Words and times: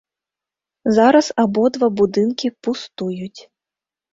Зараз 0.95 1.27
абодва 1.43 1.87
будынкі 1.99 2.47
пустуюць. 2.65 3.37